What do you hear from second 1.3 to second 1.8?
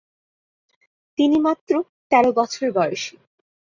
মাত্র